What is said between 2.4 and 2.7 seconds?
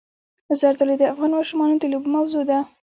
ده.